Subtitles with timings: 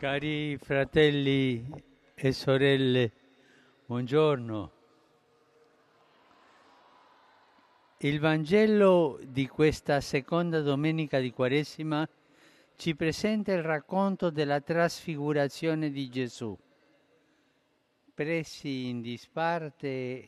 [0.00, 1.62] Cari fratelli
[2.14, 3.12] e sorelle,
[3.84, 4.72] buongiorno.
[7.98, 12.08] Il Vangelo di questa seconda domenica di Quaresima
[12.76, 16.56] ci presenta il racconto della trasfigurazione di Gesù.
[18.14, 20.26] Presi in disparte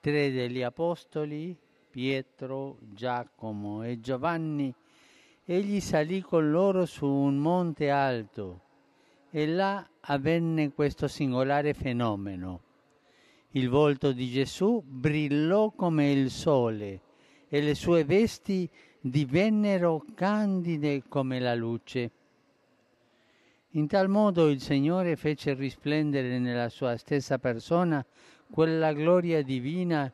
[0.00, 1.54] tre degli apostoli,
[1.90, 4.74] Pietro, Giacomo e Giovanni,
[5.44, 8.64] egli salì con loro su un monte alto
[9.36, 12.62] e là avvenne questo singolare fenomeno.
[13.50, 17.02] Il volto di Gesù brillò come il sole
[17.46, 18.66] e le sue vesti
[18.98, 22.10] divennero candide come la luce.
[23.72, 28.02] In tal modo il Signore fece risplendere nella sua stessa persona
[28.50, 30.10] quella gloria divina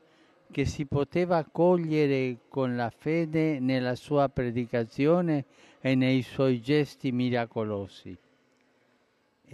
[0.51, 5.45] che si poteva cogliere con la fede nella sua predicazione
[5.81, 8.19] e nei suoi gesti miracolosi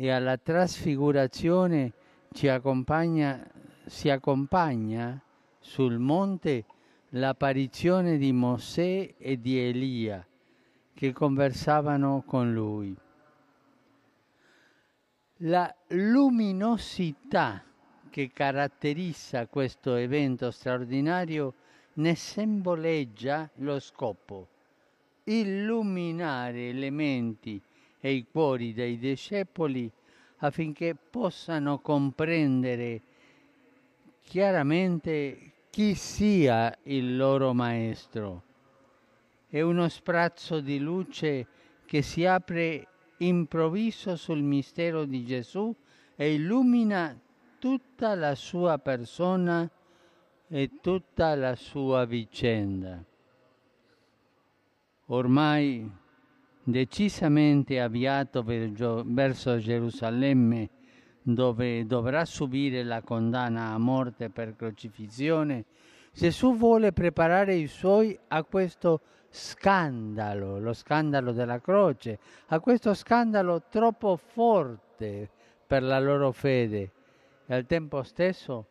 [0.01, 1.93] e alla trasfigurazione
[2.31, 3.45] ci accompagna,
[3.85, 5.21] si accompagna
[5.59, 6.67] sul monte
[7.09, 10.25] l'apparizione di Mosè e di Elia
[10.95, 12.97] che conversavano con lui.
[15.39, 17.65] La luminosità
[18.09, 21.55] che caratterizza questo evento straordinario
[21.95, 24.47] ne simboleggia lo scopo,
[25.25, 27.61] illuminare elementi
[28.01, 29.91] e i cuori dei discepoli
[30.39, 33.03] affinché possano comprendere
[34.23, 38.43] chiaramente chi sia il loro maestro.
[39.49, 41.47] È uno sprazzo di luce
[41.87, 42.87] che si apre
[43.19, 45.75] improvviso sul mistero di Gesù
[46.15, 47.19] e illumina
[47.59, 49.69] tutta la sua persona
[50.49, 53.03] e tutta la sua vicenda.
[55.07, 55.91] Ormai
[56.71, 60.69] decisamente avviato verso Gerusalemme,
[61.23, 65.65] dove dovrà subire la condanna a morte per crocifissione,
[66.13, 69.01] Gesù vuole preparare i suoi a questo
[69.31, 75.31] scandalo, lo scandalo della croce, a questo scandalo troppo forte
[75.67, 76.93] per la loro fede
[77.47, 78.67] e al tempo stesso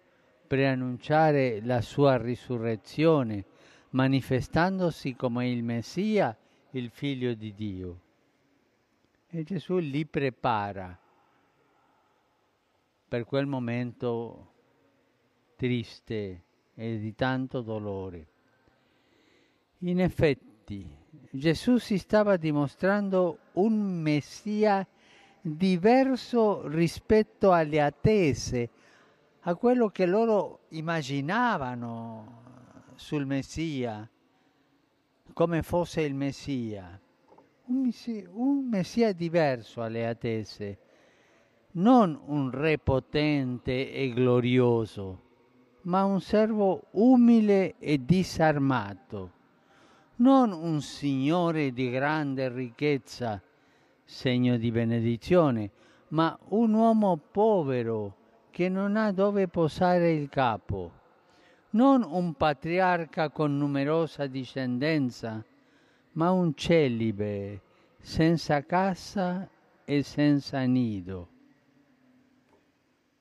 [0.45, 3.45] preannunciare la sua risurrezione,
[3.91, 6.35] manifestandosi come il Messia
[6.71, 7.99] il figlio di Dio.
[9.29, 10.97] E Gesù li prepara
[13.07, 14.53] per quel momento
[15.55, 16.43] triste
[16.75, 18.27] e di tanto dolore.
[19.79, 20.87] In effetti,
[21.29, 24.85] Gesù si stava dimostrando un Messia
[25.41, 28.69] diverso rispetto alle attese,
[29.41, 32.43] a quello che loro immaginavano
[32.95, 34.09] sul Messia
[35.33, 36.99] come fosse il Messia,
[37.65, 40.77] un Messia, un messia diverso alle attese,
[41.71, 45.21] non un re potente e glorioso,
[45.83, 49.31] ma un servo umile e disarmato,
[50.17, 53.41] non un signore di grande ricchezza,
[54.03, 55.71] segno di benedizione,
[56.09, 58.15] ma un uomo povero
[58.49, 60.96] che non ha dove posare il capo
[61.71, 65.43] non un patriarca con numerosa discendenza,
[66.13, 67.61] ma un celibe
[67.99, 69.49] senza casa
[69.83, 71.29] e senza nido.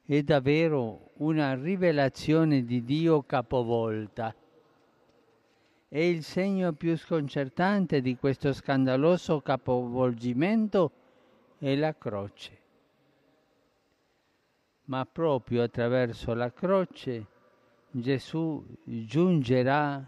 [0.05, 4.35] È davvero una rivelazione di Dio capovolta.
[5.89, 10.91] E il segno più sconcertante di questo scandaloso capovolgimento
[11.59, 12.59] è la croce.
[14.85, 17.27] Ma proprio attraverso la croce
[17.91, 20.07] Gesù giungerà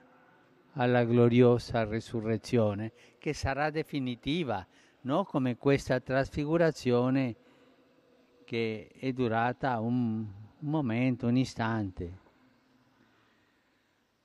[0.73, 4.67] alla gloriosa risurrezione che sarà definitiva,
[5.03, 5.25] no?
[5.25, 7.37] come questa trasfigurazione
[8.45, 10.27] che è durata un,
[10.61, 12.19] momento, un istante.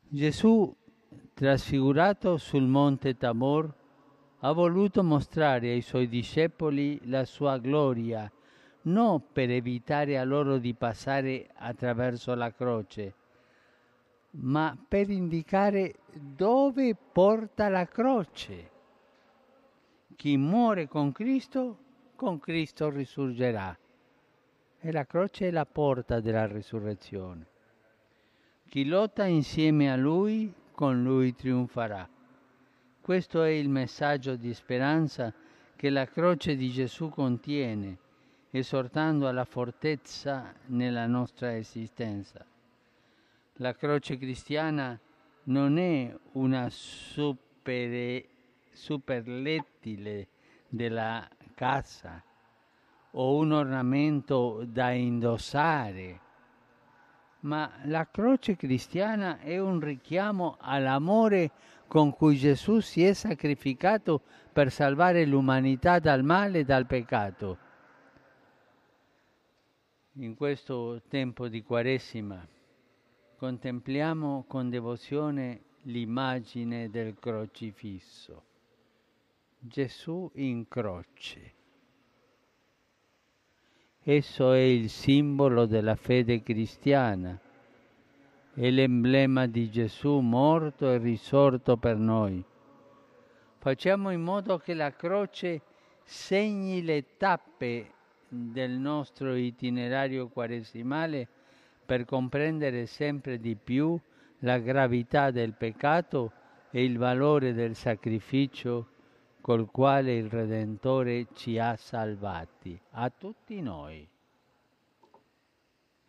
[0.08, 0.74] Gesù,
[1.34, 3.74] trasfigurato sul monte Tabor,
[4.40, 8.31] ha voluto mostrare ai suoi discepoli la sua gloria,
[8.84, 13.16] non per evitare a loro di passare attraverso la croce,
[14.35, 18.72] ma per indicare dove porta la croce.
[20.16, 21.78] Chi muore con Cristo,
[22.16, 23.78] con Cristo risurgerà.
[24.80, 27.47] E la croce è la porta della risurrezione.
[28.68, 32.09] Chi lotta insieme a Lui, con Lui trionfarà.
[33.02, 35.34] Questo è il messaggio di speranza
[35.76, 37.97] che la croce di Gesù contiene,
[38.50, 42.46] esortando alla fortezza nella nostra esistenza
[43.58, 45.00] la croce cristiana
[45.46, 48.26] non è una super,
[48.72, 50.28] superlettile
[50.67, 52.23] della casa,
[53.11, 56.20] o un ornamento da indossare,
[57.41, 61.52] ma la croce cristiana è un richiamo all'amore
[61.88, 64.22] con cui Gesù si è sacrificato
[64.52, 67.58] per salvare l'umanità dal male e dal peccato.
[70.14, 72.53] In questo tempo di Quaresima
[73.43, 78.43] contempliamo con devozione l'immagine del crocifisso.
[79.59, 81.53] Gesù in croce.
[84.01, 87.37] Esso è il simbolo della fede cristiana,
[88.53, 92.41] è l'emblema di Gesù morto e risorto per noi.
[93.57, 95.63] Facciamo in modo che la croce
[96.01, 97.91] segni le tappe
[98.29, 101.33] del nostro itinerario quaresimale
[101.93, 103.95] per comprendere sempre di più
[104.40, 106.31] la gravità del peccato
[106.72, 108.87] e il valore del sacrificio
[109.41, 114.09] col quale il Redentore ci ha salvati, a tutti noi.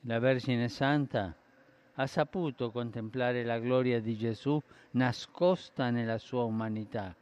[0.06, 1.36] La Vergine Santa
[1.92, 4.58] ha saputo contemplare la gloria di Gesù
[4.92, 7.14] nascosta nella sua umanità.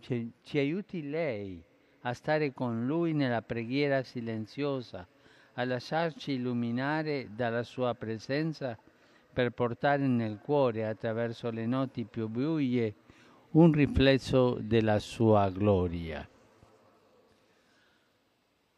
[0.00, 1.64] Ci, aiuti lei
[2.02, 5.08] a stare con Lui nella preghiera silenziosa,
[5.60, 8.78] a lasciarci illuminare dalla sua presenza
[9.32, 12.94] per portare nel cuore, attraverso le noti più buie,
[13.50, 16.26] un riflesso della sua gloria.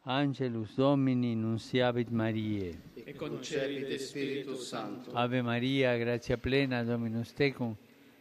[0.05, 2.81] Angelus Domini nunciavit Mariae.
[2.95, 5.11] E concepite Spiritus Sancto.
[5.13, 7.73] Ave Maria, grazia plena, Dominus tecum,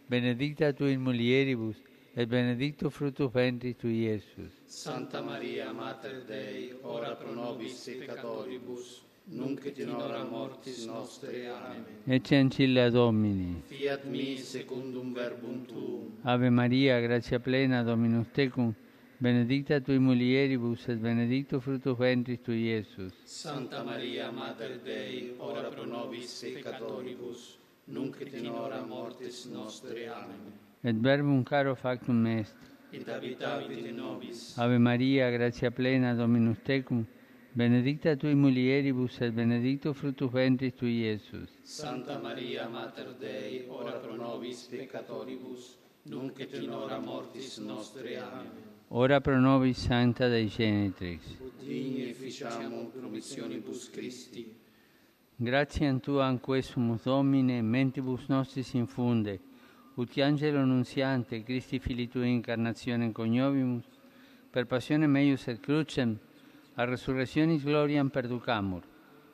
[0.07, 1.83] benedicta tu in mulieribus,
[2.15, 4.53] et benedictus fructus ventris tui, Iesus.
[4.67, 11.49] Santa Maria, Mater Dei, ora pro nobis peccatoribus, nunc et in hora mortis nostre.
[11.49, 11.85] Amen.
[12.05, 13.63] Ecce ancilla Domini.
[13.67, 16.19] Fiat mi secundum verbum tuum.
[16.23, 18.75] Ave Maria, grazia plena, Dominus tecum,
[19.17, 23.15] benedicta tui mulieribus, et benedictus fructus ventris tui, Iesus.
[23.25, 27.57] Santa Maria, Mater Dei, ora pro nobis peccatoribus,
[27.87, 30.09] nunc et in hora mortis nostre.
[30.09, 30.62] Amen.
[30.85, 32.57] Et verbum caro factum est.
[32.93, 34.59] Et habitavit in nobis.
[34.59, 37.07] Ave Maria, grazia plena, Dominus tecum,
[37.55, 41.49] benedicta tui mulieribus, et benedictus fructus ventris tui, Iesus.
[41.63, 48.19] Santa Maria, Mater Dei, ora pro nobis peccatoribus, nunc et in hora mortis nostre.
[48.19, 48.51] Amen.
[48.89, 51.23] Ora pro nobis Sancta Dei Genitrix.
[51.61, 54.53] Digni ficiamum promissionibus Christi.
[55.37, 59.41] Gratiam Tuam quesumus Domine, mentibus nostris infunde,
[59.95, 63.85] ut angelo nunziante, Christi Fili Tui incarnazione coniovimus,
[64.51, 66.19] per passione meius et crucem,
[66.75, 68.83] a resurrectionis gloriam perducamur,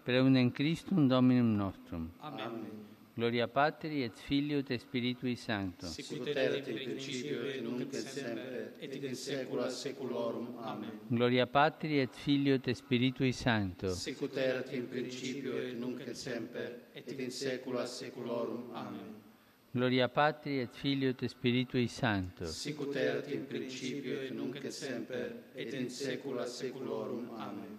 [0.03, 2.11] per eundem Christum Dominum nostrum.
[2.21, 2.87] Amen.
[3.19, 5.87] Gloria Patri et Filio et Spiritui Sancto.
[5.87, 10.55] Sicut erat in principio et nunc et semper et in saecula saeculorum.
[10.63, 11.01] Amen.
[11.09, 13.91] Gloria Patri et Filio et Spiritui Sancto.
[13.93, 18.71] Sicut erat in principio et nunc et semper et in saecula saeculorum.
[18.73, 19.28] Amen.
[19.79, 22.47] Gloria Patri et Filio et Spiritui Sancto.
[22.47, 27.29] Sicut erat in principio et nunc et semper et in saecula saeculorum.
[27.39, 27.79] Amen.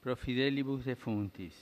[0.00, 1.54] Pro fidelibus defuntis.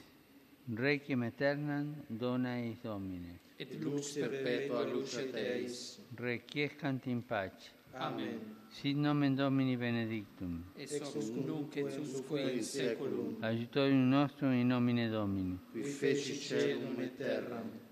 [0.64, 3.38] Requiem aeternam dona eis Domine.
[3.58, 6.00] Et lux perpetua lucet eis.
[6.16, 7.70] Requiescant in pace.
[7.92, 8.40] Amen.
[8.70, 10.64] Sit nomen Domini benedictum.
[10.78, 10.98] Ex
[11.44, 13.36] nunc et usque in saeculum.
[13.42, 15.58] Aiutorium nostrum in nomine Domini.
[15.70, 17.90] Qui feci caelum et terram.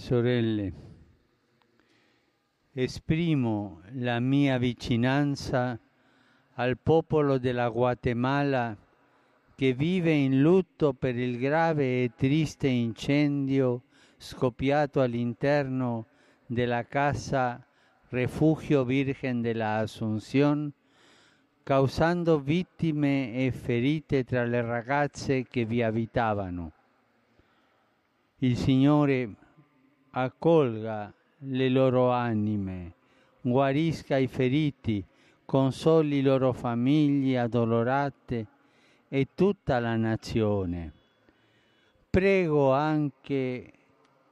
[0.00, 0.72] sorelle,
[2.72, 5.78] esprimo la mia vicinanza
[6.54, 8.74] al popolo della Guatemala
[9.54, 13.82] che vive in lutto per il grave e triste incendio
[14.16, 16.06] scoppiato all'interno
[16.46, 17.62] della casa
[18.08, 20.72] Refugio Virgen della Asunción,
[21.62, 26.72] causando vittime e ferite tra le ragazze che vi abitavano.
[28.38, 29.34] Il Signore
[30.10, 32.94] accolga le loro anime,
[33.40, 35.04] guarisca i feriti,
[35.44, 38.46] consoli le loro famiglie addolorate
[39.08, 40.92] e tutta la nazione.
[42.10, 43.72] Prego anche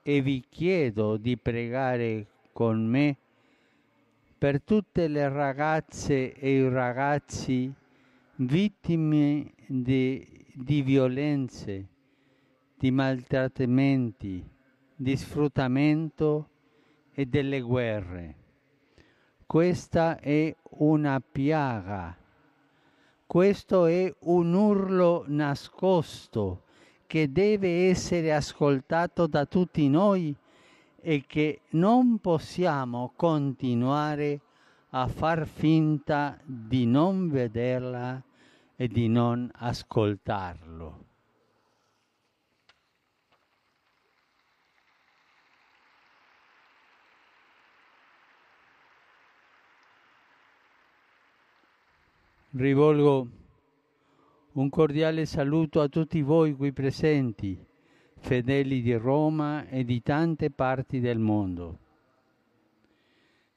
[0.03, 3.17] e vi chiedo di pregare con me
[4.39, 7.73] per tutte le ragazze e i ragazzi
[8.37, 11.87] vittime di, di violenze,
[12.77, 14.45] di maltrattamenti,
[15.01, 16.49] di sfruttamento
[17.13, 18.35] e delle guerre.
[19.47, 22.17] Questa è una piaga,
[23.25, 26.65] questo è un urlo nascosto
[27.07, 30.35] che deve essere ascoltato da tutti noi
[31.01, 34.41] e che non possiamo continuare
[34.91, 38.21] a far finta di non vederla
[38.75, 41.08] e di non ascoltarlo.
[52.59, 53.29] Rivolgo
[54.55, 57.57] un cordiale saluto a tutti voi qui presenti,
[58.17, 61.79] fedeli di Roma e di tante parti del mondo.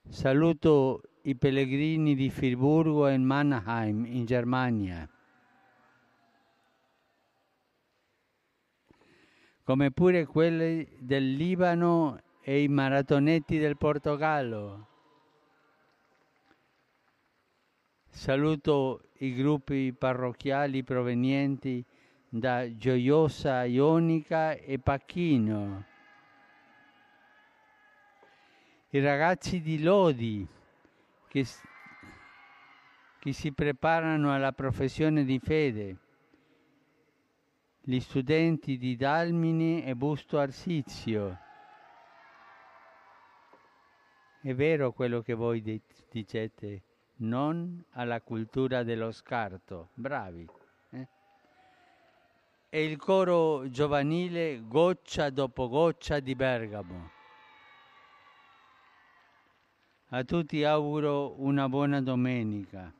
[0.07, 5.09] Saluto i pellegrini di Friburgo e Mannheim in Germania,
[9.63, 14.89] come pure quelli del Libano e i maratonetti del Portogallo.
[18.13, 21.83] Saluto i gruppi parrocchiali provenienti
[22.27, 25.85] da Gioiosa Ionica e Pacchino.
[28.89, 30.45] I ragazzi di Lodi
[31.29, 31.45] che,
[33.17, 35.97] che si preparano alla professione di fede,
[37.79, 41.39] gli studenti di Dalmini e Busto Arsizio.
[44.41, 46.83] È vero quello che voi dicete,
[47.21, 49.89] non alla cultura dello scarto.
[49.93, 50.47] Bravi.
[50.91, 51.07] Eh?
[52.69, 57.09] E il coro giovanile Goccia dopo goccia di Bergamo.
[60.09, 62.91] A tutti auguro una buona domenica.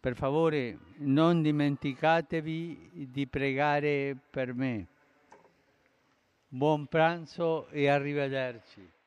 [0.00, 4.86] Per favore non dimenticatevi di pregare per me.
[6.46, 8.97] Buon pranzo e arrivederci.